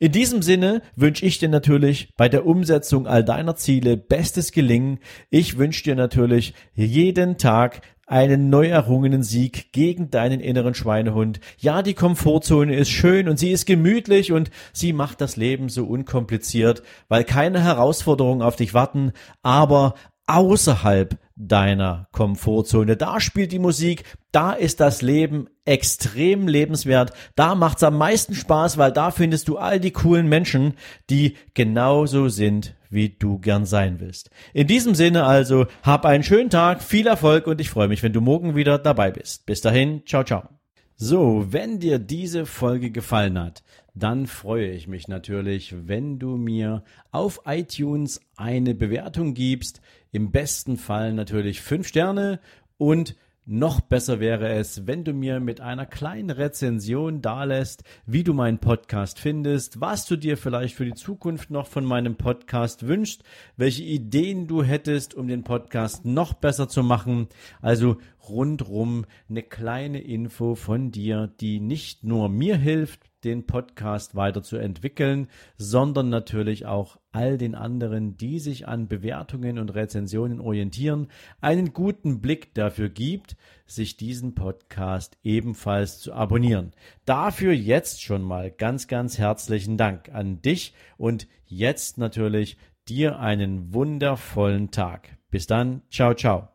In 0.00 0.12
diesem 0.12 0.42
Sinne 0.42 0.82
wünsche 0.96 1.26
ich 1.26 1.38
dir 1.38 1.48
natürlich 1.48 2.14
bei 2.16 2.28
der 2.28 2.46
Umsetzung 2.46 3.06
all 3.06 3.24
deiner 3.24 3.56
Ziele 3.56 3.96
bestes 3.96 4.52
Gelingen. 4.52 4.98
Ich 5.30 5.58
wünsche 5.58 5.82
dir 5.82 5.96
natürlich 5.96 6.54
jeden 6.74 7.38
Tag 7.38 7.80
einen 8.06 8.48
neu 8.48 8.68
errungenen 8.68 9.22
Sieg 9.22 9.72
gegen 9.72 10.10
deinen 10.10 10.40
inneren 10.40 10.74
Schweinehund. 10.74 11.40
Ja, 11.58 11.82
die 11.82 11.94
Komfortzone 11.94 12.74
ist 12.74 12.90
schön 12.90 13.28
und 13.28 13.38
sie 13.38 13.50
ist 13.50 13.66
gemütlich 13.66 14.32
und 14.32 14.50
sie 14.72 14.92
macht 14.92 15.20
das 15.20 15.36
Leben 15.36 15.68
so 15.68 15.84
unkompliziert, 15.84 16.82
weil 17.08 17.24
keine 17.24 17.62
Herausforderungen 17.62 18.40
auf 18.40 18.56
dich 18.56 18.72
warten, 18.72 19.12
aber 19.42 19.94
außerhalb 20.26 21.18
deiner 21.38 22.08
Komfortzone. 22.10 22.96
Da 22.96 23.20
spielt 23.20 23.52
die 23.52 23.60
Musik, 23.60 24.02
da 24.32 24.52
ist 24.52 24.80
das 24.80 25.02
Leben 25.02 25.48
extrem 25.64 26.48
lebenswert, 26.48 27.12
da 27.36 27.54
macht's 27.54 27.82
am 27.82 27.96
meisten 27.96 28.34
Spaß, 28.34 28.76
weil 28.76 28.92
da 28.92 29.10
findest 29.10 29.48
du 29.48 29.56
all 29.56 29.78
die 29.78 29.92
coolen 29.92 30.28
Menschen, 30.28 30.74
die 31.08 31.36
genauso 31.54 32.28
sind, 32.28 32.74
wie 32.90 33.10
du 33.10 33.38
gern 33.38 33.66
sein 33.66 34.00
willst. 34.00 34.30
In 34.52 34.66
diesem 34.66 34.94
Sinne 34.94 35.24
also, 35.24 35.66
hab 35.82 36.04
einen 36.04 36.24
schönen 36.24 36.50
Tag, 36.50 36.82
viel 36.82 37.06
Erfolg 37.06 37.46
und 37.46 37.60
ich 37.60 37.70
freue 37.70 37.88
mich, 37.88 38.02
wenn 38.02 38.12
du 38.12 38.20
morgen 38.20 38.56
wieder 38.56 38.78
dabei 38.78 39.10
bist. 39.10 39.46
Bis 39.46 39.60
dahin, 39.60 40.02
ciao, 40.06 40.24
ciao. 40.24 40.48
So, 40.96 41.46
wenn 41.50 41.78
dir 41.78 42.00
diese 42.00 42.44
Folge 42.44 42.90
gefallen 42.90 43.38
hat, 43.38 43.62
dann 44.02 44.26
freue 44.26 44.70
ich 44.70 44.86
mich 44.86 45.08
natürlich, 45.08 45.74
wenn 45.86 46.18
du 46.18 46.36
mir 46.36 46.84
auf 47.10 47.42
iTunes 47.46 48.20
eine 48.36 48.74
Bewertung 48.74 49.34
gibst. 49.34 49.80
Im 50.12 50.30
besten 50.30 50.76
Fall 50.76 51.12
natürlich 51.12 51.60
fünf 51.60 51.88
Sterne 51.88 52.40
und 52.76 53.16
noch 53.50 53.80
besser 53.80 54.20
wäre 54.20 54.50
es, 54.50 54.86
wenn 54.86 55.04
du 55.04 55.14
mir 55.14 55.40
mit 55.40 55.62
einer 55.62 55.86
kleinen 55.86 56.28
Rezension 56.28 57.22
dalässt, 57.22 57.82
wie 58.04 58.22
du 58.22 58.34
meinen 58.34 58.58
Podcast 58.58 59.18
findest, 59.18 59.80
was 59.80 60.04
du 60.04 60.16
dir 60.16 60.36
vielleicht 60.36 60.74
für 60.74 60.84
die 60.84 60.92
Zukunft 60.92 61.50
noch 61.50 61.66
von 61.66 61.86
meinem 61.86 62.16
Podcast 62.16 62.86
wünschst, 62.86 63.24
welche 63.56 63.84
Ideen 63.84 64.48
du 64.48 64.62
hättest, 64.62 65.14
um 65.14 65.28
den 65.28 65.44
Podcast 65.44 66.04
noch 66.04 66.34
besser 66.34 66.68
zu 66.68 66.82
machen. 66.82 67.28
Also 67.62 67.96
rundrum 68.28 69.06
eine 69.30 69.42
kleine 69.42 70.02
Info 70.02 70.54
von 70.54 70.90
dir, 70.90 71.32
die 71.40 71.58
nicht 71.58 72.04
nur 72.04 72.28
mir 72.28 72.58
hilft, 72.58 73.00
den 73.28 73.46
Podcast 73.46 74.14
weiterzuentwickeln, 74.14 75.28
sondern 75.56 76.08
natürlich 76.08 76.66
auch 76.66 76.98
all 77.12 77.36
den 77.36 77.54
anderen, 77.54 78.16
die 78.16 78.38
sich 78.38 78.66
an 78.66 78.88
Bewertungen 78.88 79.58
und 79.58 79.74
Rezensionen 79.74 80.40
orientieren, 80.40 81.08
einen 81.40 81.72
guten 81.72 82.20
Blick 82.20 82.54
dafür 82.54 82.88
gibt, 82.88 83.36
sich 83.66 83.96
diesen 83.96 84.34
Podcast 84.34 85.18
ebenfalls 85.22 86.00
zu 86.00 86.12
abonnieren. 86.14 86.72
Dafür 87.04 87.52
jetzt 87.52 88.02
schon 88.02 88.22
mal 88.22 88.50
ganz, 88.50 88.88
ganz 88.88 89.18
herzlichen 89.18 89.76
Dank 89.76 90.08
an 90.14 90.40
dich 90.40 90.74
und 90.96 91.28
jetzt 91.44 91.98
natürlich 91.98 92.56
dir 92.88 93.18
einen 93.18 93.74
wundervollen 93.74 94.70
Tag. 94.70 95.18
Bis 95.30 95.46
dann, 95.46 95.82
ciao, 95.90 96.14
ciao. 96.14 96.48